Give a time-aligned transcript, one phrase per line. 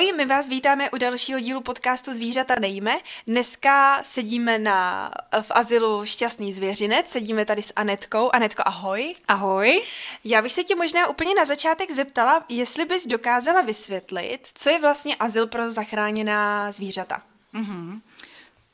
[0.00, 2.98] Ahoj, my vás vítáme u dalšího dílu podcastu Zvířata nejme.
[3.26, 5.10] Dneska sedíme na,
[5.42, 8.30] v azylu Šťastný zvěřinec, sedíme tady s Anetkou.
[8.32, 9.14] Anetko, ahoj.
[9.28, 9.82] Ahoj.
[10.24, 14.80] Já bych se tě možná úplně na začátek zeptala, jestli bys dokázala vysvětlit, co je
[14.80, 17.22] vlastně azyl pro zachráněná zvířata.
[17.54, 18.00] Mm-hmm.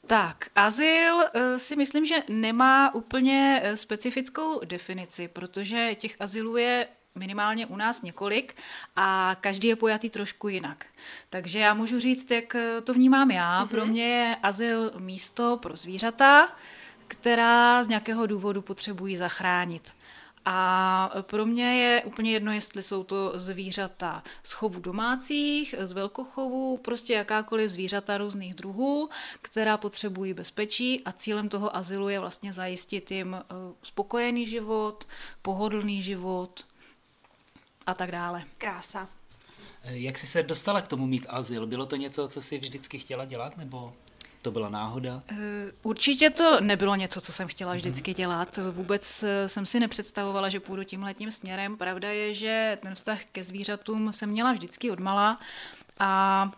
[0.06, 6.88] Tak, azyl eh, si myslím, že nemá úplně eh, specifickou definici, protože těch azylů je
[7.16, 8.54] minimálně u nás několik
[8.96, 10.86] a každý je pojatý trošku jinak.
[11.30, 13.64] Takže já můžu říct, jak eh, to vnímám já.
[13.64, 13.68] Mm-hmm.
[13.68, 16.56] Pro mě je azyl místo pro zvířata,
[17.08, 19.92] která z nějakého důvodu potřebují zachránit.
[20.48, 26.76] A pro mě je úplně jedno, jestli jsou to zvířata z chovu domácích, z velkochovu,
[26.76, 29.08] prostě jakákoliv zvířata různých druhů,
[29.42, 33.44] která potřebují bezpečí a cílem toho azylu je vlastně zajistit jim eh,
[33.82, 35.04] spokojený život,
[35.42, 36.64] pohodlný život
[37.86, 38.44] a tak dále.
[38.58, 39.08] Krása.
[39.82, 41.66] Eh, jak jsi se dostala k tomu mít azyl?
[41.66, 43.92] Bylo to něco, co jsi vždycky chtěla dělat, nebo
[44.42, 45.22] to byla náhoda?
[45.32, 45.36] Eh,
[45.82, 48.58] určitě to nebylo něco, co jsem chtěla vždycky dělat.
[48.70, 51.76] Vůbec eh, jsem si nepředstavovala, že půjdu tímhletím směrem.
[51.76, 55.40] Pravda je, že ten vztah ke zvířatům jsem měla vždycky odmala
[55.98, 56.50] a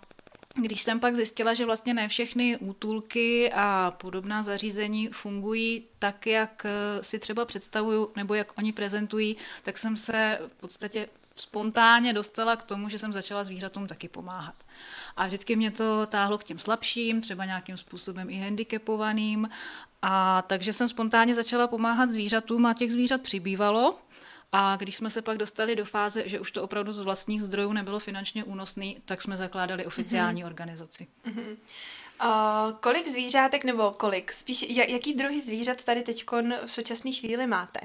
[0.63, 6.67] když jsem pak zjistila, že vlastně ne všechny útulky a podobná zařízení fungují tak, jak
[6.67, 11.09] eh, si třeba představuju nebo jak oni prezentují, tak jsem se v podstatě
[11.41, 14.55] spontánně dostala k tomu, že jsem začala zvířatům taky pomáhat.
[15.17, 19.49] A vždycky mě to táhlo k těm slabším, třeba nějakým způsobem i handicapovaným.
[20.03, 23.99] A takže jsem spontánně začala pomáhat zvířatům a těch zvířat přibývalo.
[24.53, 27.73] A když jsme se pak dostali do fáze, že už to opravdu z vlastních zdrojů
[27.73, 30.47] nebylo finančně únosný, tak jsme zakládali oficiální mm-hmm.
[30.47, 31.07] organizaci.
[31.27, 31.57] Mm-hmm.
[32.25, 36.25] Uh, kolik zvířátek, nebo kolik, spíš jaký druhy zvířat tady teď
[36.67, 37.81] v současné chvíli máte?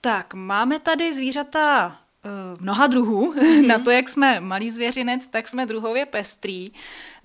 [0.00, 3.34] Tak, máme tady zvířata Eh, mnoha druhů.
[3.34, 3.66] Mm-hmm.
[3.66, 6.70] Na to, jak jsme malý zvěřinec, tak jsme druhově pestrý.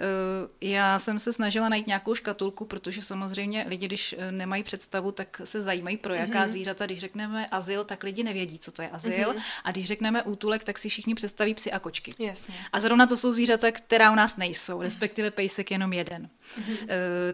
[0.04, 5.12] Eh, já jsem se snažila najít nějakou škatulku, protože samozřejmě lidi, když eh, nemají představu,
[5.12, 6.48] tak se zajímají pro jaká mm-hmm.
[6.48, 6.86] zvířata.
[6.86, 9.34] Když řekneme azyl, tak lidi nevědí, co to je azyl.
[9.34, 9.42] Mm-hmm.
[9.64, 12.16] A když řekneme útulek, tak si všichni představí psy a kočky.
[12.20, 12.56] Jasně.
[12.74, 16.30] A zrovna to jsou zvířata, která u nás nejsou, respektive pejsek jenom jeden.
[16.60, 16.88] Mm-hmm.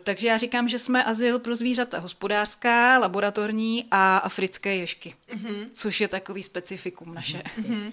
[0.03, 5.67] Takže já říkám, že jsme azyl pro zvířata hospodářská, laboratorní a africké ješky, mm-hmm.
[5.73, 7.43] což je takový specifikum naše.
[7.61, 7.91] Mm-hmm.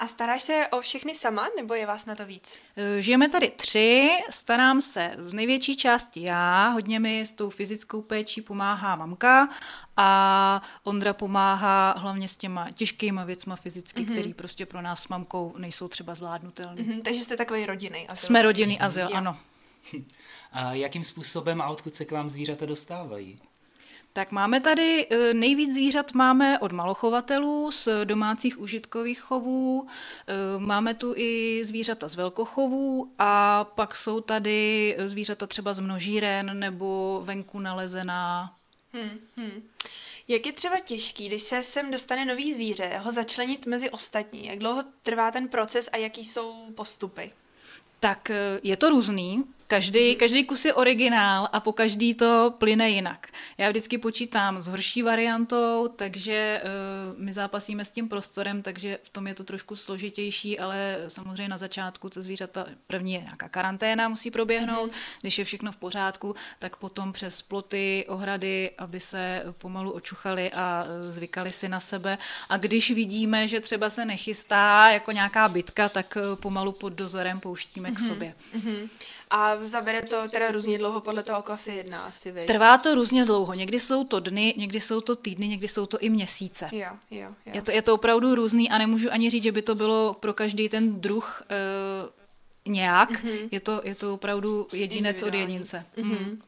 [0.00, 2.52] A staráš se o všechny sama, nebo je vás na to víc?
[2.76, 8.02] Eh, žijeme tady tři, starám se z největší části já, hodně mi s tou fyzickou
[8.02, 9.48] péčí pomáhá mamka
[9.96, 14.12] a Ondra pomáhá hlavně s těma těžkýma věcma fyzicky, mm-hmm.
[14.12, 16.82] který prostě pro nás s mamkou nejsou třeba zvládnutelné.
[16.82, 18.26] Mm-hmm, takže jste takový rodinný azyl.
[18.26, 19.36] Jsme rodinný azyl, ano.
[20.52, 23.38] A jakým způsobem a odkud se k vám zvířata dostávají?
[24.12, 30.94] Tak máme tady e, nejvíc zvířat máme od malochovatelů z domácích užitkových chovů, e, máme
[30.94, 37.58] tu i zvířata z velkochovů a pak jsou tady zvířata třeba z množíren nebo venku
[37.58, 38.54] nalezená.
[38.92, 39.68] Hmm, hmm.
[40.28, 44.46] Jak je třeba těžký, když se sem dostane nový zvíře, ho začlenit mezi ostatní?
[44.46, 47.32] Jak dlouho trvá ten proces a jaký jsou postupy?
[48.00, 48.30] Tak
[48.62, 49.44] je to různý.
[49.70, 53.28] Každý, každý kus je originál a po každý to plyne jinak.
[53.58, 59.08] Já vždycky počítám s horší variantou, takže uh, my zápasíme s tím prostorem, takže v
[59.08, 64.08] tom je to trošku složitější, ale samozřejmě na začátku to zvířata první je nějaká karanténa,
[64.08, 64.90] musí proběhnout.
[64.90, 65.18] Mm-hmm.
[65.20, 70.84] Když je všechno v pořádku, tak potom přes ploty, ohrady, aby se pomalu očuchali a
[70.86, 72.18] eh, zvykali si na sebe.
[72.48, 77.40] A když vidíme, že třeba se nechystá jako nějaká bitka, tak eh, pomalu pod dozorem
[77.40, 77.94] pouštíme mm-hmm.
[77.94, 78.34] k sobě.
[78.54, 78.88] Mm-hmm.
[79.30, 82.46] A zabere to teda různě dlouho, podle toho, koho se jedná asi, vy.
[82.46, 83.54] Trvá to různě dlouho.
[83.54, 86.68] Někdy jsou to dny, někdy jsou to týdny, někdy jsou to i měsíce.
[86.72, 87.52] Jo, jo, jo.
[87.54, 90.34] Je, to, je to opravdu různý a nemůžu ani říct, že by to bylo pro
[90.34, 93.10] každý ten druh uh, nějak.
[93.10, 93.48] Mm-hmm.
[93.50, 95.86] Je, to, je to opravdu jedinec od jedince.
[95.96, 96.10] Mm-hmm.
[96.10, 96.38] Mm-hmm.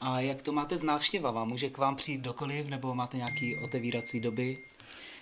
[0.00, 1.44] A jak to máte s návštěvama?
[1.44, 4.58] Může k vám přijít dokoliv, nebo máte nějaké otevírací doby?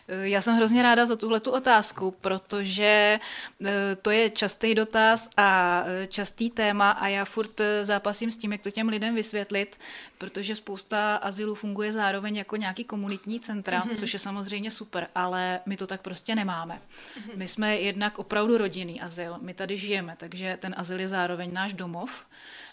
[0.08, 3.20] Eh, já jsem hrozně ráda za tuhle tu otázku, protože
[3.66, 8.52] eh, to je častý dotaz a eh, častý téma a já furt zápasím s tím,
[8.52, 9.78] jak to těm lidem vysvětlit,
[10.18, 13.96] protože spousta azylů funguje zároveň jako nějaký komunitní centra, mm-hmm.
[13.96, 16.74] což je samozřejmě super, ale my to tak prostě nemáme.
[16.74, 17.36] Mm-hmm.
[17.36, 21.72] My jsme jednak opravdu rodinný azyl, my tady žijeme, takže ten azyl je zároveň náš
[21.72, 22.10] domov.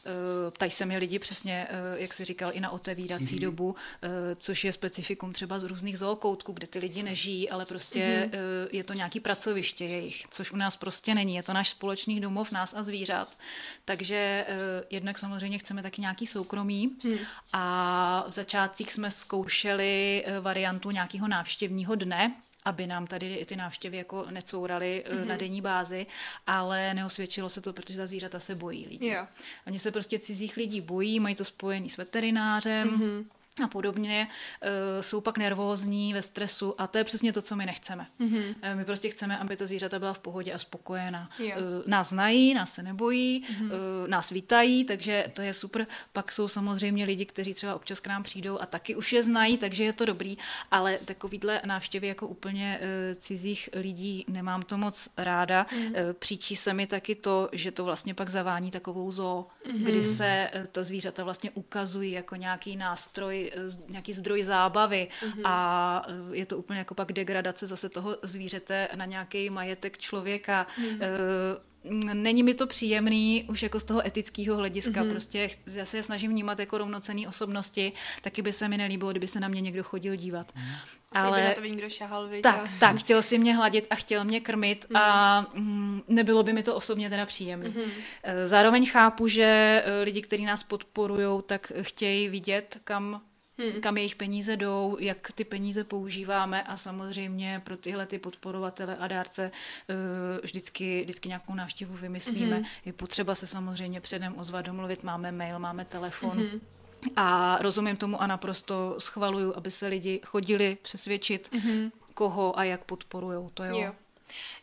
[0.06, 3.42] Eh, ptají se mi lidi přesně, eh, jak se říkal, i na otevírací mm-hmm.
[3.42, 8.30] dobu, eh, což je specifikum třeba z různých zookoutků, kde ty lidi nežijí, ale prostě
[8.31, 8.68] mm-hmm.
[8.71, 11.36] je to nějaký pracoviště jejich, což u nás prostě není.
[11.36, 13.38] Je to náš společný domov, nás a zvířat.
[13.86, 14.45] Takže
[14.89, 17.18] jednak samozřejmě chceme taky nějaký soukromí mm.
[17.53, 24.25] a v začátcích jsme zkoušeli variantu nějakého návštěvního dne, aby nám tady ty návštěvy jako
[24.30, 25.25] necouraly mm-hmm.
[25.25, 26.06] na denní bázi,
[26.48, 29.08] ale neosvědčilo se to, protože ta zvířata se bojí lidí.
[29.08, 29.28] Jo.
[29.68, 33.25] Oni se prostě cizích lidí bojí, mají to spojený s veterinářem, mm-hmm
[33.63, 34.27] a podobně,
[34.63, 38.07] uh, jsou pak nervózní, ve stresu a to je přesně to, co my nechceme.
[38.19, 38.75] Mm-hmm.
[38.75, 41.30] My prostě chceme, aby ta zvířata byla v pohodě a spokojená.
[41.39, 41.48] Uh,
[41.88, 44.07] nás znají, nás se nebojí, mm-hmm.
[44.07, 45.88] nás vítají, takže to je super.
[46.13, 49.57] Pak jsou samozřejmě lidi, kteří třeba občas k nám přijdou a taky už je znají,
[49.57, 50.38] takže je to dobrý,
[50.71, 52.80] ale takovýhle návštěvy jako úplně
[53.15, 55.63] cizích lidí nemám to moc ráda.
[55.63, 56.13] Mm-hmm.
[56.13, 59.83] Příčí se mi taky to, že to vlastně pak zavání takovou zoo, mm-hmm.
[59.83, 65.42] kdy se ta zvířata vlastně ukazují jako nějaký nástroj Eh, nějaký zdroj zábavy mm-hmm.
[65.46, 70.68] a eh, je to úplně jako pak degradace zase toho zvířete na nějaký majetek člověka.
[70.82, 71.58] Mm-hmm.
[72.14, 75.04] Není mi to příjemný už jako z toho etického hlediska.
[75.04, 75.12] Mm-hmm.
[75.12, 79.28] Prostě já se je snažím vnímat jako rovnocený osobnosti, taky by se mi nelíbilo, kdyby
[79.28, 80.52] se na mě někdo chodil dívat.
[80.56, 80.62] Mm.
[81.12, 84.86] Ale na to někdo šahal, tak, tak, chtěl si mě hladit a chtěl mě krmit
[84.90, 84.96] mm.
[84.96, 87.70] a mm, nebylo by mi to osobně teda příjemné.
[87.70, 87.92] Mm.
[88.46, 93.22] Zároveň chápu, že lidi, kteří nás podporují, tak chtějí vidět, kam
[93.72, 93.81] hmm.
[93.81, 99.08] kam jejich peníze jdou, jak ty peníze používáme a samozřejmě pro tyhle ty podporovatele a
[99.08, 99.52] dárce
[99.90, 99.96] uh,
[100.44, 102.56] vždycky, vždycky nějakou návštěvu vymyslíme.
[102.56, 102.66] Hmm.
[102.86, 106.38] Je potřeba se samozřejmě předem ozvat, domluvit, máme mail, máme telefon.
[106.38, 106.62] Hmm.
[107.16, 111.92] A rozumím tomu a naprosto schvaluju, aby se lidi chodili přesvědčit, mm-hmm.
[112.13, 113.50] koho a jak podporují.
[113.54, 113.78] To jo.
[113.80, 113.94] jo.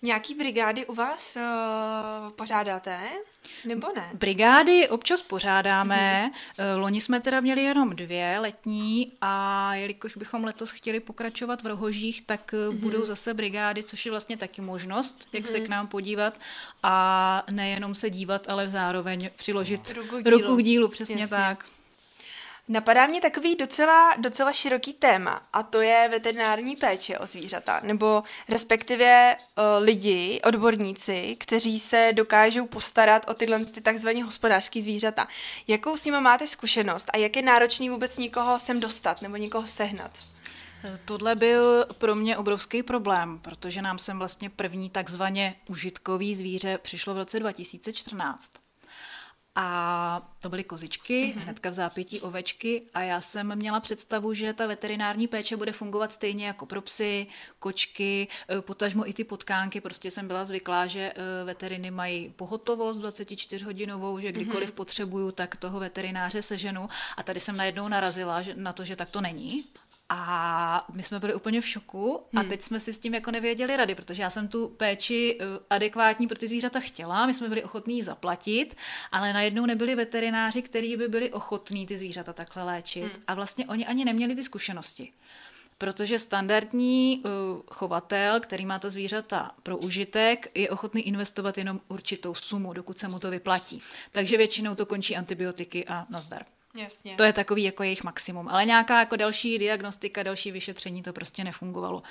[0.03, 3.00] Nějaký brigády u vás uh, pořádáte,
[3.65, 4.11] nebo ne?
[4.15, 6.31] Brigády občas pořádáme.
[6.56, 6.76] Mm-hmm.
[6.81, 12.26] Loni jsme teda měli jenom dvě letní a jelikož bychom letos chtěli pokračovat v Rohožích,
[12.26, 12.79] tak mm-hmm.
[12.79, 16.35] budou zase brigády, což je vlastně taky možnost, jak se k nám podívat
[16.82, 21.37] a nejenom se dívat, ale zároveň přiložit ruku k dílu, ruku k dílu přesně Jasně.
[21.37, 21.64] tak.
[22.69, 28.23] Napadá mě takový docela, docela široký téma a to je veterinární péče o zvířata, nebo
[28.49, 35.29] respektive uh, lidi, odborníci, kteří se dokážou postarat o tyhle ty takzvané hospodářské zvířata.
[35.69, 39.67] Jakou s nimi máte zkušenost a jak je náročný vůbec někoho sem dostat nebo někoho
[39.67, 40.11] sehnat?
[41.05, 47.14] Tohle byl pro mě obrovský problém, protože nám sem vlastně první takzvaně užitkový zvíře přišlo
[47.14, 48.50] v roce 2014.
[49.61, 51.43] A to byly kozičky, mm-hmm.
[51.43, 56.13] hnedka v zápětí ovečky a já jsem měla představu, že ta veterinární péče bude fungovat
[56.13, 57.27] stejně jako pro psy,
[57.59, 59.81] kočky, e, potažmo i ty potkánky.
[59.81, 64.75] Prostě jsem byla zvyklá, že e, veteriny mají pohotovost 24 hodinovou, že kdykoliv mm-hmm.
[64.75, 66.89] potřebuju, tak toho veterináře seženu.
[67.17, 69.65] A tady jsem najednou narazila na to, že tak to není.
[70.09, 72.49] A my jsme byli úplně v šoku a hmm.
[72.49, 76.27] teď jsme si s tím jako nevěděli rady, protože já jsem tu péči eh, adekvátní
[76.27, 78.77] pro ty zvířata chtěla, my jsme byli ochotní ji zaplatit,
[79.13, 83.23] ale najednou nebyli veterináři, kteří by byli ochotní ty zvířata takhle léčit hmm.
[83.27, 85.13] a vlastně oni ani neměli ty zkušenosti.
[85.79, 87.31] Protože standardní uh,
[87.73, 93.09] chovatel, který má ta zvířata pro užitek, je ochotný investovat jenom určitou sumu, dokud se
[93.09, 93.83] mu to vyplatí.
[94.13, 96.45] Takže většinou to končí antibiotiky a nazdar.
[96.79, 97.15] Jasně.
[97.17, 98.49] To je takový jako jejich maximum.
[98.49, 102.03] Ale nějaká jako další diagnostika, další vyšetření to prostě nefungovalo.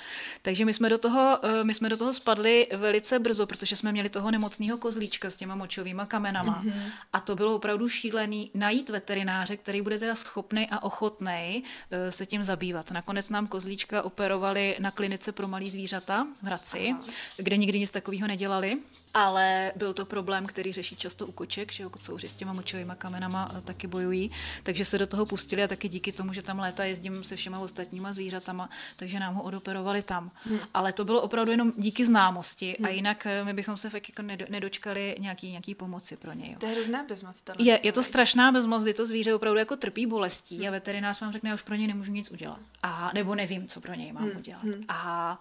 [0.42, 3.92] Takže my jsme do toho, eh, my jsme do toho spadli velice brzo, protože jsme
[3.92, 6.62] měli toho nemocného kozlíčka s těma močovými kamenama.
[6.62, 6.90] Mm-hmm.
[7.12, 12.26] A to bylo opravdu šílený najít veterináře, který bude teda schopný a ochotný eh, se
[12.26, 12.90] tím zabývat.
[12.90, 17.04] Nakonec nám kozlíčka operovali na klinice pro malý zvířata v Hradci, Aha.
[17.36, 18.78] kde nikdy nic takového nedělali.
[19.14, 23.50] Ale byl to problém, který řeší často u koček, že kocouři s těma močovými kamenama
[23.58, 24.30] eh, taky bojují
[24.62, 27.58] takže se do toho pustili a taky díky tomu, že tam léta jezdím se všema
[27.58, 30.30] ostatníma zvířatama, takže nám ho odoperovali tam.
[30.42, 30.58] Hmm.
[30.74, 32.86] Ale to bylo opravdu jenom díky známosti hmm.
[32.86, 36.56] a jinak eh, my bychom se fakt jako nedočkali nějaký, nějaký pomoci pro něj.
[36.60, 37.42] To je hrozná bezmoc.
[37.58, 40.68] Je, je to strašná bezmoc, kdy to zvíře opravdu jako trpí bolestí hmm.
[40.68, 42.60] a veterinář vám řekne, já už pro něj nemůžu nic udělat.
[42.82, 44.36] A nebo nevím, co pro něj mám hmm.
[44.36, 44.62] udělat.
[44.62, 44.84] Hmm.
[44.88, 45.38] A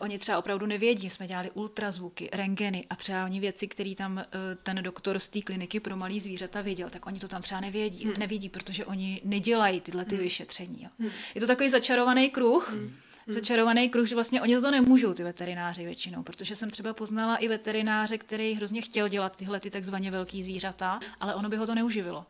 [0.00, 4.24] Oni třeba opravdu nevědí, jsme dělali ultrazvuky, rengeny a třeba oni věci, které tam eh,
[4.62, 8.04] ten doktor z té kliniky pro malý zvířata věděl, tak oni to tam třeba nevědí,
[8.04, 8.14] hmm.
[8.18, 10.24] nevidí, protože oni nedělají tyhle ty hmm.
[10.24, 10.82] vyšetření.
[10.82, 10.88] Jo.
[10.98, 11.10] Hmm.
[11.34, 12.80] Je to takový začarovaný kruh, hmm.
[12.80, 12.92] hmm.
[13.26, 17.48] začarovaný kruh, že vlastně oni to nemůžou, ty veterináři většinou, protože jsem třeba poznala i
[17.48, 21.74] veterináře, který hrozně chtěl dělat tyhle ty takzvaně velký zvířata, ale ono by ho to
[21.74, 22.26] neuživilo.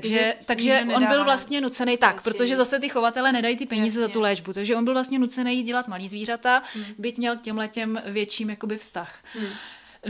[0.00, 4.00] Takže, že takže on byl vlastně nucený tak, protože zase ty chovatele nedají ty peníze
[4.00, 4.00] Jasně.
[4.00, 6.84] za tu léčbu, takže on byl vlastně nucený dělat malý zvířata, hmm.
[6.98, 9.14] byť měl k těmhle těm větším jakoby vztah.
[9.34, 9.48] Hmm.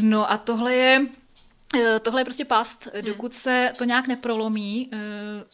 [0.01, 1.07] No a tohle je
[2.03, 3.05] tohle je prostě past, hmm.
[3.05, 4.99] dokud se to nějak neprolomí eh,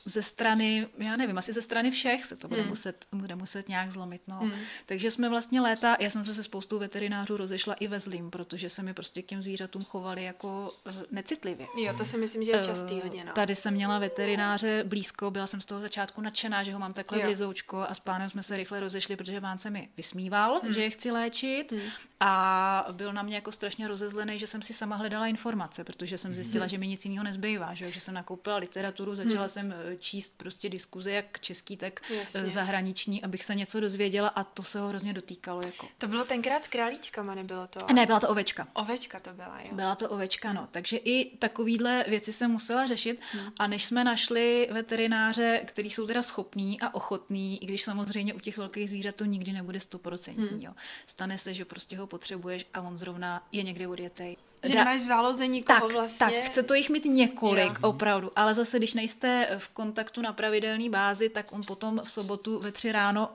[0.05, 2.71] ze strany, já nevím, asi ze strany všech se to bude, hmm.
[2.71, 4.23] muset, bude muset nějak zlomit.
[4.29, 4.39] No.
[4.39, 4.53] Hmm.
[4.87, 8.69] Takže jsme vlastně léta, já jsem se se spoustou veterinářů rozešla i ve zlým, protože
[8.69, 11.67] se mi prostě k těm zvířatům chovali jako eh, necitlivě.
[11.77, 13.25] Jo, to si myslím, že je častý hodně.
[13.25, 13.33] No.
[13.33, 17.23] Tady jsem měla veterináře blízko, byla jsem z toho začátku nadšená, že ho mám takhle
[17.23, 20.73] blizoučko a s pánem jsme se rychle rozešli, protože pán se mi vysmíval, hmm.
[20.73, 21.91] že je chci léčit hmm.
[22.21, 26.35] a byl na mě jako strašně rozezlený, že jsem si sama hledala informace, protože jsem
[26.35, 26.69] zjistila, hmm.
[26.69, 29.49] že mi nic jiného nezbývá, že, že jsem nakoupila literaturu, začala hmm.
[29.49, 32.51] jsem eh, číst prostě diskuze, jak český, tak eh, Jasně.
[32.51, 35.63] zahraniční, abych se něco dozvěděla a to se ho hrozně dotýkalo.
[35.63, 35.89] Jako.
[35.99, 37.93] To bylo tenkrát s králíčkama, nebylo to?
[37.93, 38.69] Ne, byla to ovečka.
[38.73, 39.69] Ovečka to byla, jo.
[39.73, 40.69] Byla to ovečka, no.
[40.71, 43.53] Takže i takovýhle věci jsem musela řešit hmm.
[43.59, 48.41] a než jsme našli veterináře, který jsou teda schopní a ochotní, i když samozřejmě u
[48.41, 50.61] těch velkých zvířat to nikdy nebude stoprocentní, hmm.
[50.61, 50.73] jo.
[51.07, 55.05] Stane se, že prostě ho potřebuješ a on zrovna je někde odjetej že nemáš v
[55.05, 56.27] záloze nikoho tak, vlastně.
[56.27, 57.89] Tak, chce to jich mít několik, jo.
[57.89, 58.31] opravdu.
[58.37, 62.73] Ale zase, když nejste v kontaktu na pravidelné bázi, tak on potom v sobotu ve
[62.73, 63.31] tři ráno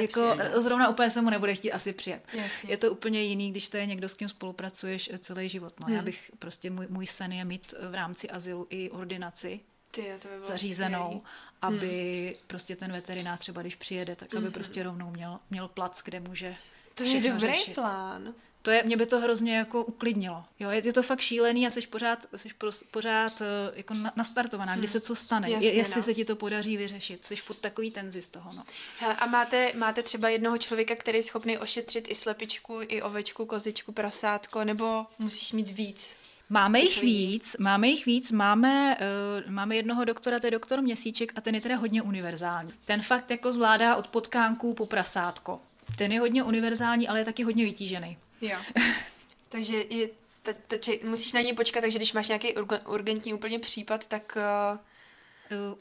[0.00, 2.28] jako zrovna úplně se mu nebude chtít asi přijet.
[2.32, 2.70] Jasně.
[2.70, 5.80] Je to úplně jiný, když to je někdo, s kým spolupracuješ celý život.
[5.80, 5.96] No, hmm.
[5.96, 9.60] Já bych prostě, můj, můj sen je mít v rámci azylu i ordinaci
[9.90, 11.22] Ty, to by zařízenou, skvělý.
[11.62, 12.46] aby hmm.
[12.46, 14.52] prostě ten veterinář třeba, když přijede, tak aby hmm.
[14.52, 16.56] prostě rovnou měl, měl plac, kde může
[16.94, 17.74] To je dobrý řešit.
[17.74, 20.44] plán to je, mě by to hrozně jako uklidnilo.
[20.60, 22.48] Jo, je, je to fakt šílený a jsi pořád, jsi
[22.90, 24.92] pořád uh, jako na, nastartovaná, kdy hmm.
[24.92, 26.02] se co stane, Jasně, je, jestli no.
[26.02, 28.52] se ti to podaří vyřešit, jsi pod takový tenzi z toho.
[28.52, 28.64] No.
[28.98, 33.46] Hele, a máte, máte třeba jednoho člověka, který je schopný ošetřit i slepičku, i ovečku,
[33.46, 36.16] kozičku, prasátko, nebo musíš mít víc?
[36.50, 38.96] Máme jich víc, máme jich víc, máme,
[39.44, 42.72] uh, máme jednoho doktora, to je doktor Měsíček a ten je teda hodně univerzální.
[42.86, 45.60] Ten fakt jako zvládá od potkánků po prasátko.
[45.98, 48.18] Ten je hodně univerzální, ale je taky hodně vytížený.
[48.42, 48.58] Jo.
[49.48, 50.08] takže je,
[50.42, 52.54] t, t, t, musíš na něj počkat, takže když máš nějaký
[52.86, 54.38] urgentní úplně případ, tak...
[54.72, 54.78] Uh,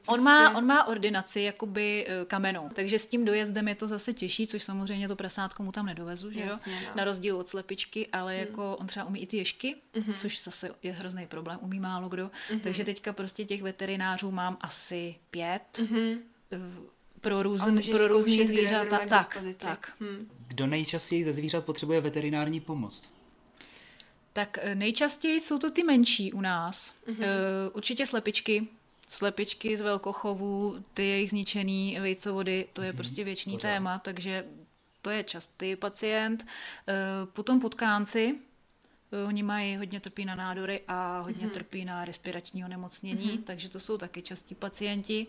[0.05, 4.47] On má, on má ordinaci jakoby kamenou, takže s tím dojezdem je to zase těžší,
[4.47, 6.47] což samozřejmě to prasátko mu tam nedovezu, že jo?
[6.47, 6.91] Jasně, no.
[6.95, 8.47] Na rozdíl od slepičky, ale hmm.
[8.47, 10.13] jako on třeba umí i ty ješky, mm-hmm.
[10.13, 12.27] což zase je hrozný problém, umí málo kdo.
[12.27, 12.59] Mm-hmm.
[12.59, 15.63] Takže teďka prostě těch veterinářů mám asi pět.
[15.73, 16.17] Mm-hmm
[17.21, 18.99] pro, různ, pro různý zvířata.
[19.09, 19.93] Tak, tak.
[19.99, 20.29] Hmm.
[20.47, 23.11] Kdo nejčastěji ze zvířat potřebuje veterinární pomoc?
[24.33, 26.93] Tak eh, nejčastěji jsou to ty menší u nás.
[27.07, 27.25] Mm-hmm.
[27.73, 28.67] Určitě slepičky.
[29.07, 32.95] Slepičky z velkochovů, ty jejich zničený vejcovody, to je mm-hmm.
[32.95, 33.67] prostě věčný Pořád.
[33.67, 34.45] téma, takže
[35.01, 36.47] to je častý pacient.
[36.87, 36.93] Eh,
[37.33, 38.35] potom potkánci,
[39.27, 41.51] Oni mají hodně trpí na nádory a hodně mm-hmm.
[41.51, 43.43] trpí na respirační onemocnění, mm-hmm.
[43.43, 45.27] takže to jsou taky častí pacienti.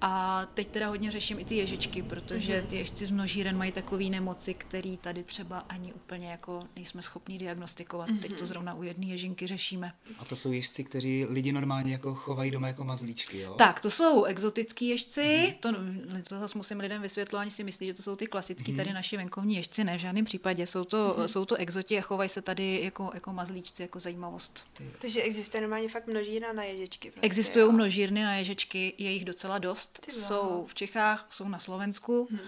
[0.00, 2.66] A teď teda hodně řeším i ty ježičky, protože mhm.
[2.66, 7.38] ty ježci z množíren mají takové nemoci, které tady třeba ani úplně jako nejsme schopni
[7.38, 8.08] diagnostikovat.
[8.08, 8.20] Mm-hmm.
[8.20, 8.46] Teď to mhm.
[8.46, 9.92] zrovna u jedné ježinky řešíme.
[10.18, 13.54] A to jsou ježci, kteří lidi normálně jako chovají doma jako mazlíčky, jo?
[13.54, 16.22] Tak, to jsou exotický ježci, mm-hmm.
[16.22, 18.76] to, to zase musím lidem vysvětlovat, oni si myslí, že to jsou ty klasický mm-hmm.
[18.76, 20.66] tady naši venkovní ježci, ne v žádném případě.
[20.66, 21.24] Jsou to, mm-hmm.
[21.24, 24.64] jsou to exoti a chovají se tady jako, jako mazlíčci, jako zajímavost.
[25.00, 27.10] Takže existuje normálně fakt množírna na ježičky.
[27.10, 30.26] Prostě, Existují množírny na ježičky, je jich docela dost dost.
[30.26, 32.40] Jsou v Čechách, jsou na Slovensku hmm.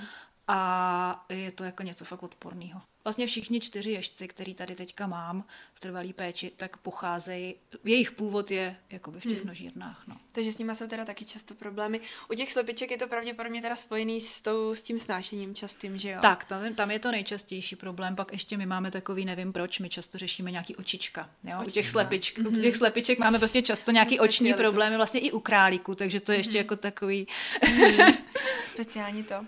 [0.49, 2.81] a je to jako něco fakt odporného.
[3.05, 5.45] Vlastně všichni čtyři ježci, který tady teďka mám
[5.75, 7.55] v trvalý péči, tak pocházejí,
[7.85, 9.45] jejich původ je jakoby v těch hmm.
[9.45, 10.03] množírnách.
[10.07, 10.17] No.
[10.33, 12.01] Takže s nimi jsou teda taky často problémy.
[12.31, 16.11] U těch slepiček je to pravděpodobně teda spojený s, tou, s tím snášením častým, že
[16.11, 16.19] jo?
[16.23, 18.17] Tak, tam, tam je to nejčastější problém.
[18.17, 21.31] Pak ještě my máme takový, nevím proč, my často řešíme nějaký očička.
[21.45, 21.57] Jo?
[21.57, 21.69] Očička.
[21.69, 22.59] U, těch slepičk, mm-hmm.
[22.59, 26.33] u těch slepiček máme prostě často nějaký oční problémy, vlastně i u králíku, takže to
[26.33, 26.57] je ještě mm-hmm.
[26.57, 27.27] jako takový...
[27.63, 28.15] Mm-hmm.
[28.67, 29.47] Speciálně to.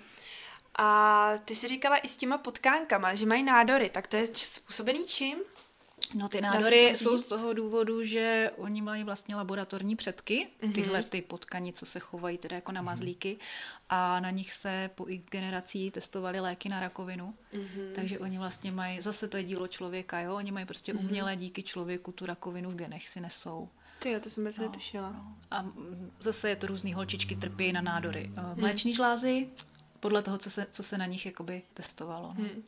[0.78, 5.04] A ty si říkala i s těma potkánkama, že mají nádory, tak to je způsobený
[5.06, 5.38] čím?
[6.14, 10.72] No ty nádory jsou z toho důvodu, že oni mají vlastně laboratorní předky, mm-hmm.
[10.72, 12.86] tyhle ty potkani, co se chovají teda jako na mhm.
[12.86, 13.38] mazlíky
[13.88, 17.92] a na nich se po i generací testovaly léky na rakovinu, mm-hmm.
[17.94, 21.04] takže oni vlastně mají, zase to je dílo člověka, jo, oni mají prostě mhm.
[21.04, 23.68] uměle díky člověku tu rakovinu v genech si nesou.
[23.98, 25.10] Ty, to jsem vůbec no, netušila.
[25.10, 25.36] No.
[25.50, 25.66] A
[26.20, 28.30] zase je to různý holčičky trpí na nádory.
[28.36, 28.94] Eh, mléční mm.
[28.94, 29.48] žlázy,
[30.04, 32.28] podle toho, co se, co se na nich jakoby testovalo.
[32.28, 32.34] No.
[32.34, 32.64] Hmm.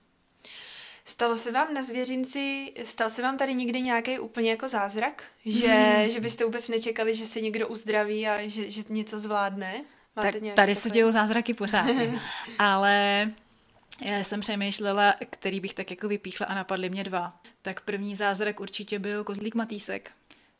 [1.05, 5.25] Stalo se vám na zvěřinci, stal se vám tady někdy nějaký úplně jako zázrak?
[5.45, 6.11] Že, hmm.
[6.11, 9.85] že byste vůbec nečekali, že se někdo uzdraví a že, že něco zvládne?
[10.16, 11.87] Máte tak tady se dějou zázraky pořád.
[12.59, 13.31] Ale
[14.00, 17.40] já jsem přemýšlela, který bych tak jako vypíchla a napadly mě dva.
[17.62, 20.11] Tak první zázrak určitě byl kozlík Matýsek.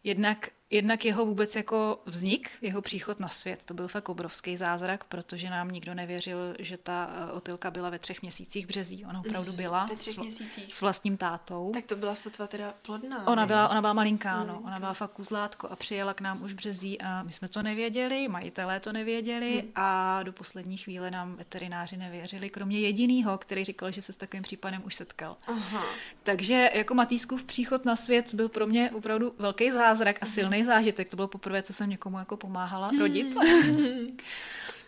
[0.05, 5.05] Jednak jednak jeho vůbec jako vznik, jeho příchod na svět, to byl fakt obrovský zázrak,
[5.05, 9.05] protože nám nikdo nevěřil, že ta eh, otylka byla ve třech měsících březí.
[9.05, 10.75] Ona opravdu Mhm, byla ve třech měsících.
[10.75, 11.71] s vlastním tátou.
[11.75, 13.27] Tak to byla sotva teda plodná.
[13.27, 14.61] Ona byla, ona byla malinká, no.
[14.65, 18.29] Ona byla fakt kuzlátko a přijela k nám už březí a my jsme to nevěděli,
[18.29, 19.71] majitelé to nevěděli Hmm.
[19.75, 24.43] a do poslední chvíle nám veterináři nevěřili, kromě jedinýho, který říkal, že se s takovým
[24.43, 25.37] případem už setkal.
[25.47, 25.85] Aha.
[26.23, 30.31] Takže jako Matýskův příchod na svět byl pro mě opravdu velký zázrak Mhm.
[30.31, 31.09] a silný zážitek.
[31.09, 33.35] To bylo poprvé, co jsem někomu jako pomáhala rodit.
[33.37, 34.17] Hmm.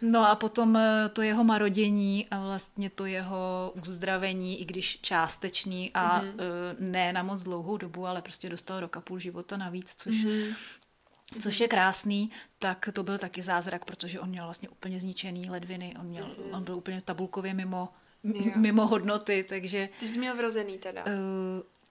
[0.03, 5.91] No a potom eh, to jeho marodění a vlastně to jeho uzdravení, i když částečný
[5.95, 6.29] a Mhm.
[6.41, 10.17] eh, ne na moc dlouhou dobu, ale prostě dostal rok a půl života navíc, což,
[10.25, 10.55] Mhm.
[11.41, 15.95] což je krásný, tak to byl taky zázrak, protože on měl vlastně úplně zničený ledviny,
[16.01, 16.55] on, měl, Mhm.
[16.55, 17.89] on byl úplně tabulkově mimo,
[18.25, 18.53] Jo.
[18.57, 21.05] mimo hodnoty, takže Takže měl vrozený teda.
[21.05, 21.11] Uh,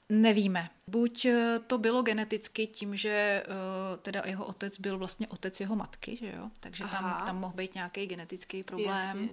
[0.10, 0.70] nevíme.
[0.88, 5.76] Buď eh, to bylo geneticky tím, že uh, teda jeho otec byl vlastně otec jeho
[5.76, 6.50] matky, že jo?
[6.60, 7.26] Takže tam, Aha.
[7.26, 8.98] tam mohl být nějaký genetický problém.
[9.20, 9.30] Jasně.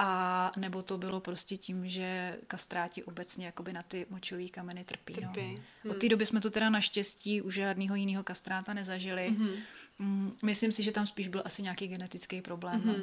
[0.00, 5.14] A nebo to bylo prostě tím, že kastráti obecně jakoby na ty močové kameny trpí.
[5.14, 5.62] Trpí.
[5.84, 5.90] No.
[5.90, 6.00] Od Hm.
[6.00, 9.30] té doby jsme to teda naštěstí u žádného jiného kastráta nezažili.
[9.30, 9.50] Mhm.
[9.98, 12.82] Mm, Myslím si, že tam spíš byl asi nějaký genetický problém.
[12.84, 12.94] no.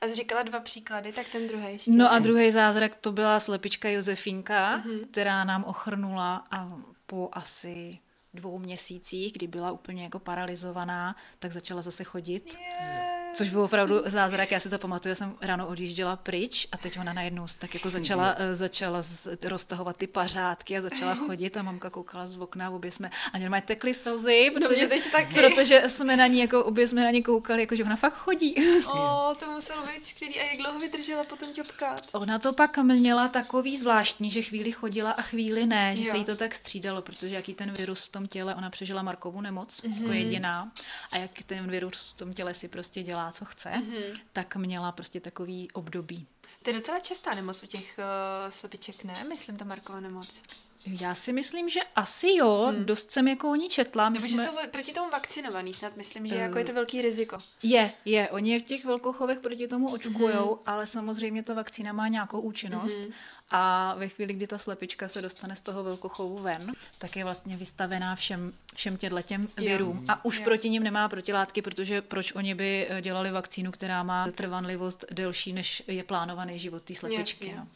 [0.00, 1.90] A jsi říkala dva příklady, tak ten druhý ještě.
[1.90, 4.98] No a druhý zázrak to byla slepička Josefínka, Mhm.
[5.10, 6.72] která nám ochrnula a
[7.06, 7.98] po asi
[8.34, 12.56] dvou měsících, kdy byla úplně jako paralizovaná, tak začala zase chodit.
[12.80, 13.09] Je.
[13.34, 16.98] Což byl opravdu zázrak, já si to pamatuju, já jsem ráno odjížděla pryč a teď
[16.98, 19.02] ona najednou tak jako začala, eh, začala
[19.44, 23.62] roztahovat ty pařádky a začala chodit a mamka koukala z okna obě jsme, a normálně
[23.62, 24.86] tekly slzy, No, protože,
[25.34, 28.54] protože jsme na ní, jako obě jsme na ní koukali, jako že ona fakt chodí.
[28.86, 30.40] O, to muselo být skvělý.
[30.40, 32.06] A jak dlouho vydržela potom ťopkat?
[32.12, 36.10] Ona to pak měla takový zvláštní, že chvíli chodila a chvíli ne, že Jo.
[36.10, 39.40] se jí to tak střídalo, protože jaký ten virus v tom těle, ona přežila Markovu
[39.40, 39.92] nemoc mm-hmm.
[39.92, 40.12] jako Mhm.
[40.16, 40.72] jediná
[41.12, 44.08] a jak ten virus v tom těle si prostě dělá, co chce, mm-hmm.
[44.08, 44.18] Mhm.
[44.32, 46.26] tak měla prostě takový období.
[46.62, 49.24] To je docela častá nemoc u těch uh, slepiček, ne?
[49.28, 50.38] Myslím, ta Markova nemoc.
[50.86, 52.76] Já si myslím, že asi jo, Hmm.
[52.76, 52.84] hmm.
[52.84, 54.08] dost jsem jako o ní četla.
[54.08, 54.44] My Nebo že jsme...
[54.46, 56.38] jsou proti tomu vakcinovaný, snad myslím, že Eh.
[56.38, 57.38] jako je to velký riziko.
[57.62, 60.58] Je, je, oni v těch velkochovech proti tomu očkujou, Mhm.
[60.66, 62.96] ale samozřejmě ta vakcína má nějakou účinnost.
[62.98, 63.12] Mhm.
[63.52, 67.56] A ve chvíli, kdy ta slepička se dostane z toho velkochovu ven, tak je vlastně
[67.56, 70.04] vystavená všem, všem těm virům.
[70.08, 70.44] A už Jo.
[70.44, 75.52] proti nim nemá protilátky, protože proč oni by eh, dělali vakcínu, která má trvanlivost delší,
[75.52, 77.46] než je plánovaný život té slepičky.
[77.46, 77.60] Jasně.
[77.60, 77.68] No.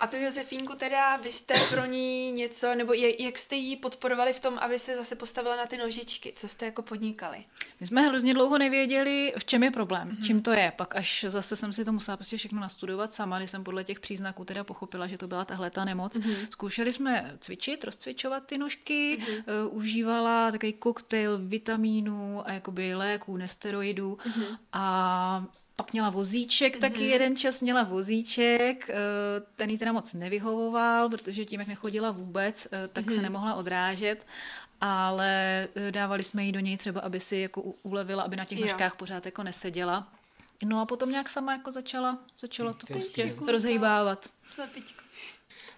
[0.00, 4.32] A tu Josefínku teda, vy jste pro ní něco, nebo je, jak jste jí podporovali
[4.32, 6.32] v tom, aby se zase postavila na ty nožičky?
[6.36, 7.44] Co jste jako podnikali?
[7.80, 10.16] My jsme hrozně dlouho nevěděli, v čem je problém, Mhm.
[10.16, 10.26] mm-hmm.
[10.26, 10.72] čím to je.
[10.76, 14.00] Pak až zase jsem si to musela prostě všechno nastudovat sama, když jsem podle těch
[14.00, 16.18] příznaků teda pochopila, že to byla tahle ta nemoc.
[16.18, 16.30] Mhm.
[16.30, 16.46] Mm-hmm.
[16.50, 19.26] Zkoušeli jsme cvičit, rozcvičovat ty nožky, Mhm.
[19.28, 19.66] mm-hmm.
[19.68, 24.44] uh, užívala takový koktejl vitamínů a jakoby léků, nesteroidů Mhm.
[24.72, 25.44] a
[25.78, 26.80] pak měla vozíček, mm-hmm.
[26.80, 27.08] taky Mhm.
[27.08, 28.94] jeden čas měla vozíček, eh,
[29.56, 33.14] ten jí teda moc nevyhovoval, protože tím, jak nechodila vůbec, eh, tak Mhm.
[33.14, 34.26] se nemohla odrážet,
[34.80, 38.60] ale eh, dávali jsme jí do něj třeba, aby si jako ulevila, aby na těch
[38.60, 40.08] nožkách pořád jako neseděla.
[40.64, 43.52] No a potom nějak sama jako začala, začala to prostě skvělé.
[43.52, 44.28] rozhejbávat.
[44.54, 45.00] Slepičku.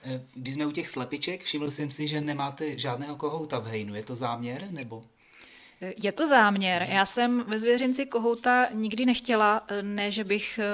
[0.05, 3.95] Eh, Když jsme u těch slepiček, všiml jsem si, že nemáte žádného kohouta v hejnu.
[3.95, 5.05] Je to záměr, nebo?
[5.81, 6.87] Je to záměr.
[6.91, 10.65] Já jsem ve zvěřinci kohouta nikdy nechtěla, ne, že bych eh,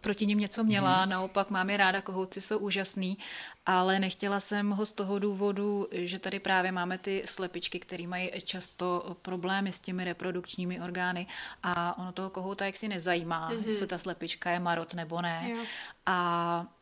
[0.00, 3.18] proti ním něco měla, naopak mám je ráda, kohouci jsou úžasný,
[3.66, 8.30] ale nechtěla jsem ho z toho důvodu, že tady právě máme ty slepičky, které mají
[8.44, 11.26] často problémy s těmi reprodukčními orgány
[11.62, 13.58] a ono toho kohouta jaksi nezajímá, Mhm.
[13.58, 13.68] mm-hmm.
[13.68, 15.46] jestli ta slepička je marot nebo ne.
[15.50, 15.64] Jo.
[16.06, 16.79] A eh,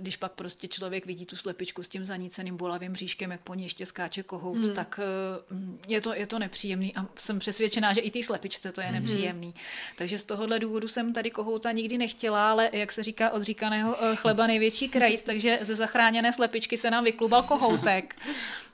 [0.00, 3.62] když pak prostě člověk vidí tu slepičku s tím zaníceným bolavým bříškem, jak po ní
[3.62, 4.74] ještě skáče kohout, Hmm.
[4.74, 5.54] tak eh,
[5.88, 8.96] je to, je to nepříjemný a jsem přesvědčená, že i té slepičce to je Hmm.
[8.96, 9.54] nepříjemný.
[9.98, 13.96] Takže z tohohle důvodu jsem tady kohouta nikdy nechtěla, ale jak se říká od říkaného
[14.04, 18.16] eh, chleba největší krajíc, takže ze zachráněné slepičky se nám vyklubal kohoutek,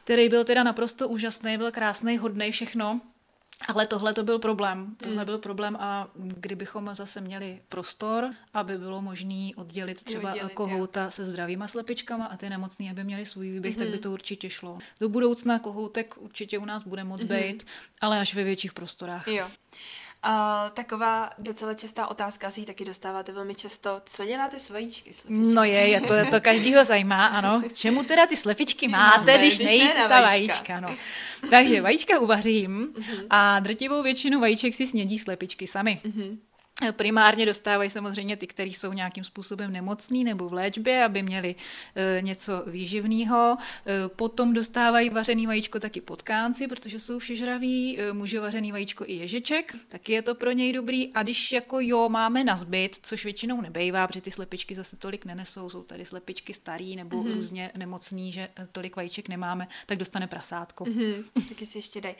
[0.05, 3.01] který byl teda naprosto úžasný, byl krásný, hodný, všechno.
[3.69, 4.97] Ale tohle to byl problém.
[4.97, 5.25] Tohle Hmm.
[5.25, 11.25] byl problém a kdybychom zase měli prostor, aby bylo možné oddělit třeba Oddělit, kohouta se
[11.25, 13.85] zdravýma slepičkama a ty nemocný, aby měli svůj výběh, Mhm.
[13.85, 14.79] tak by to určitě šlo.
[15.01, 17.29] Do budoucna kohoutek určitě u nás bude moc Mhm.
[17.37, 17.67] být,
[18.01, 19.29] ale až ve větších prostorách.
[19.29, 19.49] Jo.
[20.29, 20.33] Uh,
[20.75, 24.01] taková docela častá otázka, asi ji taky dostáváte velmi často.
[24.07, 25.13] Co děláte s vajíčky?
[25.13, 25.55] slepičky?
[25.55, 27.63] No je, je to, to každýho zajímá, ano.
[27.69, 30.81] K čemu teda ty slepičky máte, Máme, když když ne na ta vajíčka.
[30.81, 30.97] no.
[31.51, 33.27] Takže vajíčka uvařím Mhm.
[33.31, 36.01] a drtivou většinu vajíček si snědí slepičky sami.
[36.93, 41.55] Primárně dostávají samozřejmě ty, kteří jsou nějakým způsobem nemocní nebo v léčbě, aby měli
[41.95, 43.57] e, něco výživného.
[43.87, 48.01] E, potom dostávají vařený vajíčko taky potkánci, protože jsou všežraví.
[48.01, 51.13] E, může vařený vajíčko i ježeček, taky je to pro něj dobrý.
[51.13, 55.25] A když jako jo, máme na zbyt, což většinou nebejvá, protože ty slepičky zase tolik
[55.25, 57.35] nenesou, jsou tady slepičky starý nebo mm-hmm.
[57.35, 60.85] různě nemocný, že tolik vajíček nemáme, tak dostane prasátko.
[60.85, 61.25] Mm-hmm.
[61.49, 62.15] Taky si ještě dej.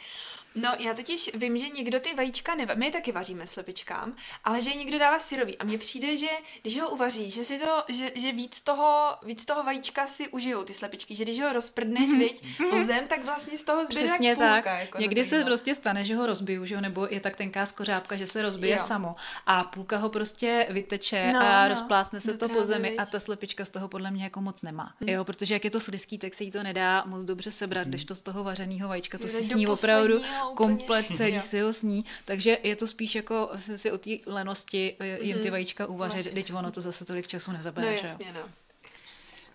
[0.57, 2.75] No, já totiž vím, že někdo ty vajíčka neva...
[2.75, 5.59] My taky vaříme slepičkám, ale že někdo dává syrový.
[5.59, 6.29] A mně přijde, že
[6.63, 10.65] když ho uvaří, že si to, že, že víc, toho, víc toho vajíčka si užijou
[10.65, 12.19] ty slepičky, že když ho rozprdneš, mm-hmm.
[12.19, 12.43] viď,
[12.73, 14.81] o zem, tak vlastně z toho zbyde Přesně půlka, tak.
[14.81, 15.45] Jako Někdy se no.
[15.45, 18.85] prostě stane, že ho rozbiju, že nebo je tak tenká skořápka, že se rozbije Jo.
[18.87, 19.17] samo.
[19.47, 21.69] A půlka ho prostě vyteče No, a no.
[21.69, 23.01] rozplácne se to po zemi viď?
[23.01, 24.95] a ta slepička z toho podle mě jako moc nemá.
[25.01, 25.09] Hm.
[25.09, 28.05] Jo, protože jak je to slizký, tak se jí to nedá moc dobře sebrat, když
[28.05, 30.23] to z toho vařeného vajíčka, to Jde si sní opravdu.
[30.55, 32.05] Komplet celý si ho sní.
[32.25, 35.51] Takže je to spíš jako si- si o té lenosti eh, jim ty Mhm.
[35.51, 36.35] vajíčka uvařit, Vařit.
[36.35, 38.11] teď ono to zase tolik času No nezabere, že jo.
[38.13, 38.41] jasně, no.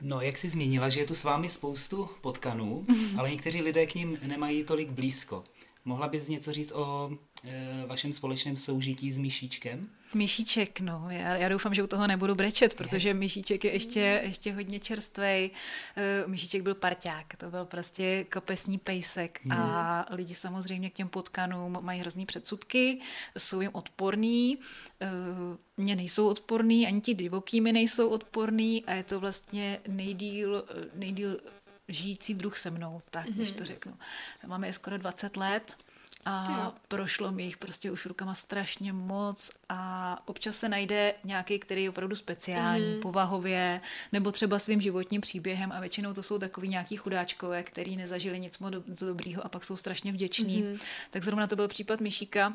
[0.02, 2.86] No, jak jsi zmínila, že je tu s vámi spoustu potkanů,
[3.18, 5.44] ale někteří lidé k ním nemají tolik blízko.
[5.86, 7.12] Mohla bys něco říct o
[7.44, 9.90] e, vašem společném soužití s Myšíčkem?
[10.16, 11.06] Myšíček, no.
[11.10, 15.52] Já, já doufám, že u toho nebudu brečet, protože Myšíček je ještě, ještě hodně čerstvej.
[15.96, 21.78] Eh, Myšíček byl parťák, to byl prostě kapesní pejsek a lidi samozřejmě k těm potkanům
[21.82, 23.00] mají hrozný předsudky,
[23.38, 24.58] jsou jim odporní,
[25.02, 25.08] eh,
[25.78, 30.66] mně nejsou odporní, ani ti divoký mi nejsou odporní a je to vlastně nejdíl,
[30.96, 31.38] nejdíl
[31.94, 33.94] žijící druh se mnou, tak když to řeknu.
[34.48, 35.78] Máme je skoro 20 let
[36.26, 36.74] a jo.
[36.88, 41.90] prošlo mi jich prostě už rukama strašně moc a občas se najde nějaký, který je
[41.90, 42.96] opravdu speciální, Mhm.
[42.96, 43.02] mm.
[43.02, 48.40] povahově, nebo třeba svým životním příběhem a většinou to jsou takový nějaký chudáčkové, který nezažili
[48.40, 50.62] nic moc do- moc dobrýho a pak jsou strašně vděční.
[50.62, 50.72] Mhm.
[50.72, 50.78] Mm.
[51.12, 52.54] Tak zrovna to byl případ Myšíka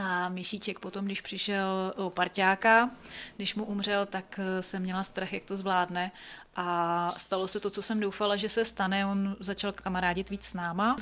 [0.00, 2.90] a Myšíček potom, když přišel o parťáka,
[3.36, 6.12] když mu umřel, tak eh, jsem měla strach, jak to zvládne
[6.60, 9.06] a stalo se to, co jsem doufala, že se stane.
[9.06, 10.96] On začal kamarádit víc s náma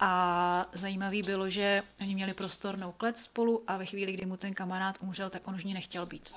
[0.00, 4.54] a zajímavý bylo, že oni měli prostornou klec spolu a ve chvíli, kdy mu ten
[4.54, 6.32] kamarád umřel, tak on už ní nechtěl být.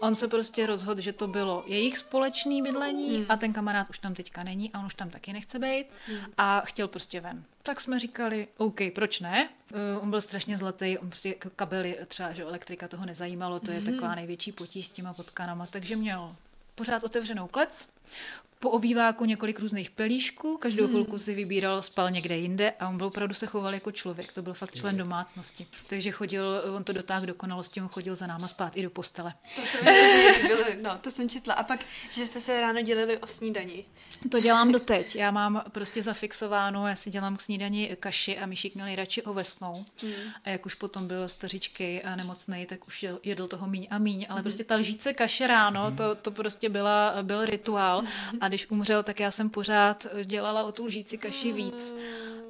[0.00, 3.26] On se prostě rozhodl, že to bylo jejich společný bydlení Hmm.
[3.28, 5.86] a ten kamarád už tam teďka není a on už tam taky nechce být
[6.38, 7.44] a chtěl prostě ven.
[7.62, 9.48] Tak jsme říkali, OK, proč ne?
[9.72, 13.80] Uh, on byl strašně zlatý, on prostě kabely, třeba, že elektrika toho nezajímalo, to je
[13.82, 16.36] taková největší potíž s těma potkanama, takže měl
[16.76, 17.88] pořád otevřenou klec,
[18.58, 20.92] po obýváku několik různých pelíšků, každou hmm.
[20.92, 24.42] chvilku si vybíral, spal někde jinde a on byl opravdu se choval jako člověk, to
[24.42, 25.66] byl fakt člen domácnosti.
[25.88, 29.34] Takže chodil, on to dotáhl dokonalosti, on chodil za náma spát i do postele.
[29.54, 29.90] To
[30.42, 31.54] líbilo, no, to jsem četla.
[31.54, 33.84] A pak, že jste se ráno dělili o snídani.
[34.30, 35.16] To dělám doteď.
[35.16, 39.84] Já mám prostě zafixováno, já si dělám k snídani kaši a Myšík měl radši ovesnou.
[40.02, 40.12] Hmm.
[40.44, 43.98] A jak už potom byl stařičky a nemocný, tak už je- jedl toho míň a
[43.98, 44.26] míň.
[44.28, 48.02] Ale prostě ta lžíce kaše ráno, to, to prostě byla, byl rituál.
[48.02, 48.38] Mhm.
[48.48, 51.94] Když umřel, tak já jsem pořád dělala o tu lžíci kaši víc.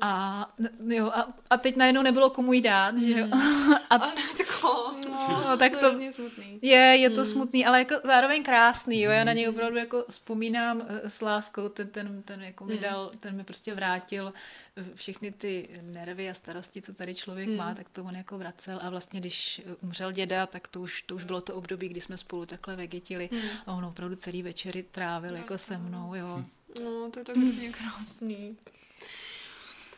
[0.00, 0.46] A,
[0.88, 3.26] jo, a, a teď najednou nebylo komu jí dát, že jo.
[3.90, 4.92] A A ne, tako.
[5.08, 6.58] No, tak to to- je hrozně smutný.
[6.62, 7.24] je, je to Hmm.
[7.32, 9.10] smutný, ale jako zároveň krásný, jo.
[9.10, 12.82] Já na něj opravdu jako vzpomínám eh, s láskou, ten, ten, ten jako mi Hmm.
[12.82, 14.32] dal, ten mi prostě vrátil
[14.76, 17.56] eh, všechny ty nervy a starosti, co tady člověk Hmm.
[17.58, 21.02] má, tak to on jako vracel a vlastně když eh, umřel děda, tak to už,
[21.02, 23.40] to už bylo to období, kdy jsme spolu takhle vegetili Hmm.
[23.66, 26.44] a on opravdu celý večery trávil jako se mnou, jo.
[26.84, 28.56] No, to je tak hrozně krásný.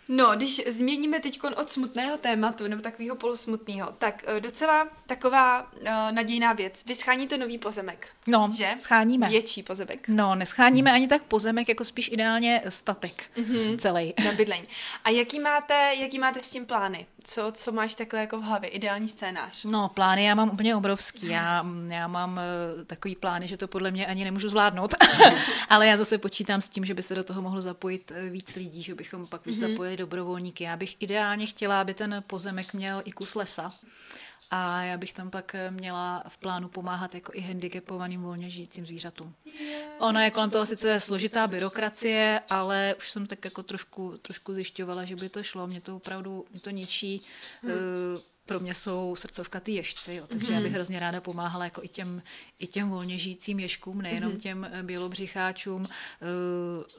[0.08, 5.88] No, když změníme teď od smutného tématu, nebo takového polusmutného, tak eh, docela taková uh,
[6.10, 6.84] nadějná věc.
[6.86, 8.70] Vy scháníte nový pozemek, No, že?
[8.76, 9.28] scháníme.
[9.28, 10.08] Větší pozemek.
[10.08, 13.78] No, nescháníme ani tak pozemek, jako spíš ideálně statek Mhm.
[13.78, 14.14] celý.
[14.24, 14.64] Na bydlení.
[15.04, 17.06] A jaký máte, jaký máte s tím plány?
[17.24, 18.70] Co, co máš takhle jako v hlavě?
[18.70, 19.64] Ideální scénář.
[19.64, 21.26] No, plány já mám úplně obrovský.
[21.28, 22.38] Já, já mám
[22.80, 24.94] eh, takový plány, že to podle mě ani nemůžu zvládnout.
[25.68, 28.82] Ale já zase počítám s tím, že by se do toho mohlo zapojit víc lidí,
[28.82, 29.70] že bychom pak víc Mhm.
[29.70, 30.64] zapojili dobrovolníky.
[30.64, 33.72] Já bych ideálně chtěla, aby ten pozemek měl i kus lesa.
[34.50, 39.34] A já bych tam pak měla v plánu pomáhat jako i handicapovaným volně žijícím zvířatům.
[39.98, 45.04] Ono je kolem toho sice složitá byrokracie, ale už jsem tak jako trošku, trošku zjišťovala,
[45.04, 45.66] že by to šlo.
[45.66, 47.22] Mě to opravdu, mě to ničí.
[47.62, 47.72] Hmm.
[47.72, 51.82] Eh, Pro mě jsou srdcovka ty ježci, jo, takže já bych hrozně ráda pomáhala jako
[51.82, 52.22] i těm,
[52.58, 54.40] i těm volně žijícím ježkům, nejenom Mhm.
[54.40, 56.24] těm eh, bělobřicháčům, eh,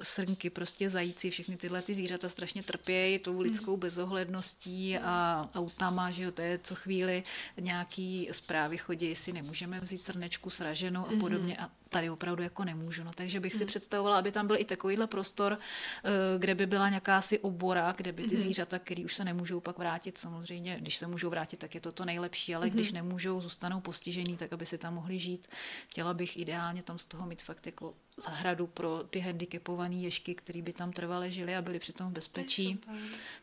[0.01, 6.23] srnky, prostě zajíci, všechny tyhle ty zvířata strašně trpějí tou lidskou bezohledností a autama, že
[6.23, 7.23] jo, to je co chvíli
[7.59, 13.03] nějaký zprávy chodí, jestli nemůžeme vzít srnečku sraženou a podobně a tady opravdu jako nemůžu.
[13.03, 15.57] No, takže bych si představovala, aby tam byl i takovýhle prostor,
[16.03, 19.59] eh, kde by byla nějaká si obora, kde by ty zvířata, které už se nemůžou
[19.59, 23.41] pak vrátit, samozřejmě, když se můžou vrátit, tak je to to nejlepší, ale když nemůžou,
[23.41, 25.47] zůstanou postižený, tak aby si tam mohli žít.
[25.87, 30.61] Chtěla bych ideálně tam z toho mít fakt jako zahradu pro ty handicapované ješky, které
[30.61, 32.79] by tam trvale žili a byli přitom v bezpečí.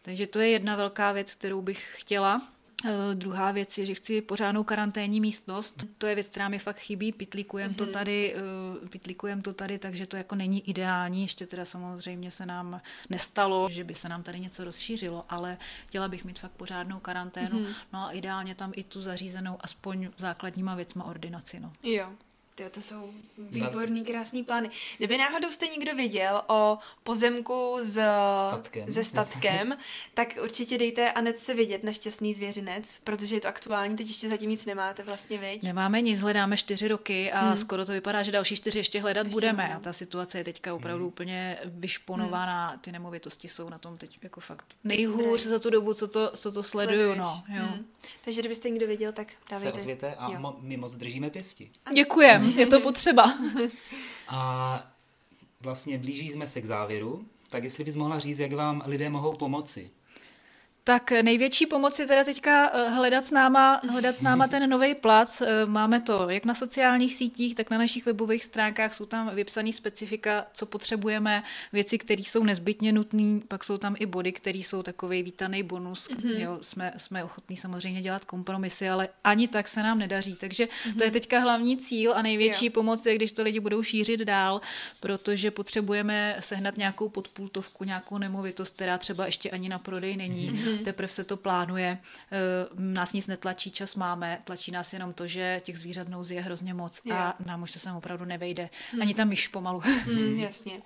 [0.03, 2.56] Takže to je jedna velká věc, kterou bych chtěla.
[2.87, 5.85] Uh, druhá věc je, že chci pořádnou karanténní místnost.
[5.99, 7.13] To je věc, která mi fakt chybí.
[7.13, 7.77] Pitlíkujem mm-hmm.
[7.77, 8.35] to tady,
[8.83, 11.23] uh, pitlíkujem to tady, takže to jako není ideální.
[11.23, 16.09] Ještě teda samozřejmě se nám nestalo, že by se nám tady něco rozšířilo, ale chtěla
[16.09, 17.59] bych mít fakt pořádnou karanténu.
[17.59, 17.75] Mm-hmm.
[17.93, 21.61] No a ideálně tam i tu zařízenou aspoň základníma věcma ordinaci.
[21.61, 21.73] No.
[21.83, 22.13] Jo.
[22.57, 24.71] Tyjo, to jsou výborný, krásný plány.
[24.99, 28.03] Kdyby náhodou jste někdo věděl o pozemku z,
[28.49, 28.93] Statkem.
[28.93, 29.77] se statkem,
[30.15, 34.51] tak určitě dejte Anetce vědět na šťastný zvěřinec, protože je to aktuální, teď ještě zatím
[34.51, 35.63] nic nemáte vlastně, viď?
[35.63, 37.57] Nemáme nic, hledáme čtyři roky a Hmm.
[37.57, 39.75] skoro to vypadá, že další čtyři ještě hledat Ještě budeme.
[39.75, 41.09] A ta situace je teďka opravdu Hmm.
[41.09, 42.77] úplně vyšponovaná.
[42.81, 45.17] Ty nemovitosti jsou na tom teď jako fakt Nejhůř.
[45.19, 47.15] nejhůř za tu dobu, co to, co to sleduju.
[47.15, 47.63] No, jo.
[47.67, 47.87] Hmm.
[48.25, 49.79] Takže kdybyste někdo věděl, tak Se dávejte.
[49.79, 50.39] ozvěte a Jo.
[50.39, 51.71] mo- my moc držíme pěsti.
[51.95, 53.39] Děkujem, je to potřeba.
[54.29, 54.93] A
[55.61, 59.33] vlastně blíží jsme se k závěru, tak jestli bys mohla říct, jak vám lidé mohou
[59.33, 59.91] pomoci.
[60.89, 64.95] Tak největší pomoc je teda teďka eh, hledat s náma, hledat s náma ten nový
[64.95, 65.41] plac.
[65.41, 68.95] Eh, Máme to jak na sociálních sítích, tak na našich webových stránkách.
[68.95, 73.41] Jsou tam vypsané specifika, co potřebujeme, věci, které jsou nezbytně nutné.
[73.49, 76.09] Pak jsou tam i body, které jsou takový vítaný bonus.
[76.09, 76.41] Mm-hmm.
[76.41, 80.37] Jo, jsme, jsme ochotní samozřejmě dělat kompromisy, ale ani tak se nám nedaří.
[80.37, 80.99] Takže mm-hmm.
[80.99, 82.73] to je teďka hlavní cíl a největší Jo.
[82.73, 84.61] pomoc je, když to lidi budou šířit dál,
[85.01, 90.51] protože potřebujeme sehnat nějakou podpůltovku, nějakou nemovitost, která třeba ještě ani na prodej není.
[90.51, 90.76] Mm-hmm.
[90.85, 91.99] Teprve se to plánuje.
[92.33, 92.37] Eh,
[92.75, 96.75] Nás nic netlačí, čas máme, tlačí nás jenom to, že těch zvířat nouzy je hrozně
[96.75, 98.71] moc a nám už se sem opravdu nevejde.
[99.01, 99.81] Ani ta myš pomalu.
[99.81, 100.83] Hmm, jasně.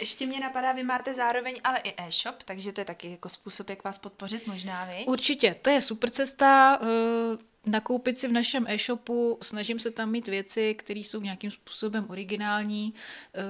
[0.00, 3.70] Ještě mě napadá, vy máte zároveň ale i e-shop, takže to je taky jako způsob,
[3.70, 5.04] jak vás podpořit možná, vy?
[5.06, 6.78] Určitě, to je super cesta.
[6.82, 12.06] eh, Nakoupit si v našem e-shopu, snažím se tam mít věci, které jsou nějakým způsobem
[12.10, 12.94] originální,
[13.34, 13.40] eh,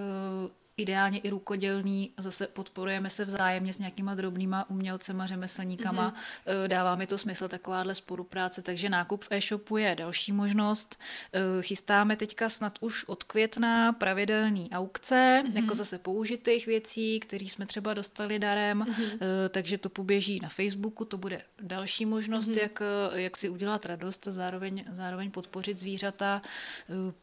[0.81, 2.13] ideálně i rukodělný.
[2.19, 6.11] Zase podporujeme se vzájemně s nějakýma drobnýma umělcema, řemeslníkama.
[6.11, 6.69] Mm-hmm.
[6.69, 10.99] Dává mi to smysl takováhle spolupráce, takže nákup v e-shopu je další možnost.
[11.33, 15.63] Eh, Chystáme teďka snad už od května pravidelný aukce, mm-hmm.
[15.63, 19.19] jako zase použitých věcí, které jsme třeba dostali darem, mm-hmm.
[19.49, 22.63] takže to poběží na Facebooku, to bude další možnost, mm-hmm.
[22.63, 22.83] jak,
[23.15, 26.43] jak si udělat radost a zároveň, zároveň podpořit zvířata.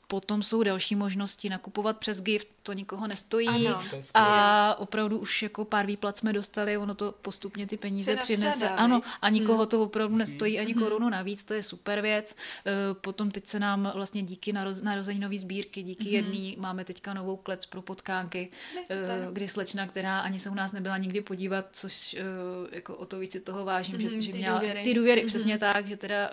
[0.08, 3.47] Potom jsou další možnosti nakupovat přes gift, to nikoho nestojí.
[3.48, 3.82] Ano.
[3.84, 4.04] Skvělé.
[4.14, 8.46] A opravdu už jako pár výplat jsme dostali, ono to postupně ty peníze Se přinese.
[8.46, 9.68] nastřádá, Ano, a nikoho Hmm.
[9.68, 10.84] to opravdu nestojí ani Mhm.
[10.84, 12.36] korunu navíc, to je super věc.
[12.66, 16.14] Eh, Potom teď se nám vlastně díky naroz, narozeninové sbírky, díky Mhm.
[16.14, 18.52] jedný máme teďka novou klec pro potkánky,
[18.90, 22.22] eh, kdy slečna, která ani se u nás nebyla nikdy podívat, což eh,
[22.72, 24.84] jako o to víc si toho vážím, Mhm, že, že ty měla důvěry.
[24.84, 25.30] ty důvěry, Mhm.
[25.30, 26.32] přesně tak, že teda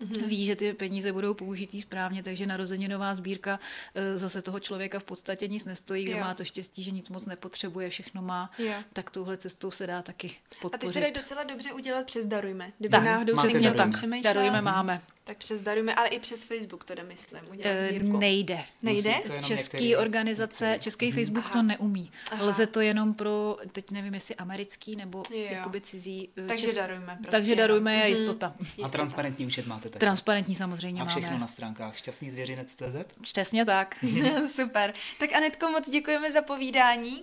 [0.00, 0.28] Mhm.
[0.28, 3.60] ví, že ty peníze budou použitý správně, takže narozeninová sbírka
[3.94, 7.26] eh, zase toho člověka v podstatě nic nestojí, kdo má to štěstí, že nic moc
[7.26, 8.72] nepotřebuje, všechno má, Jo.
[8.92, 10.92] tak touhle cestou se dá taky A ty podpořit.
[10.92, 12.72] se dají docela dobře udělat přes Darujme.
[12.78, 13.36] Kdyby Tak, náhodou
[13.74, 15.02] tam přemýšlel, Darujme máme.
[15.28, 18.18] Tak přes Darujme, ale i přes Facebook to myslím, udělat sbírku.
[18.18, 18.64] Nejde.
[18.82, 19.14] Nejde?
[19.34, 20.82] Český některý- organizace, některý.
[20.84, 21.12] český.
[21.12, 21.52] Facebook Aha.
[21.52, 22.10] to neumí.
[22.32, 22.44] Aha.
[22.44, 25.46] Lze to jenom pro, teď nevím, jestli americký nebo Jo.
[25.50, 26.28] jakoby cizí.
[26.36, 27.14] eh, Takže čes- darujme.
[27.16, 28.08] Prostě, Takže darujme je Mhm.
[28.08, 28.54] jistota.
[28.84, 29.98] A transparentní účet máte taky.
[29.98, 31.40] Transparentní samozřejmě A všechno máme.
[31.40, 33.06] na stránkách šťastný zvěřinec.cz.
[33.22, 33.96] Přesně tak.
[34.54, 34.94] Super.
[35.18, 37.22] Tak Anetko, moc děkujeme za povídání.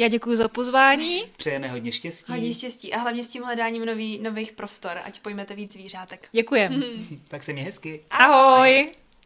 [0.00, 1.24] Já děkuji za pozvání.
[1.36, 2.32] Přejeme hodně štěstí.
[2.32, 6.28] Hodně štěstí a hlavně s tím hledáním nový, nových prostor, ať pojmete víc zvířátek.
[6.32, 6.82] Děkujem.
[7.28, 8.00] Tak se mě hezky.
[8.10, 8.92] Ahoj.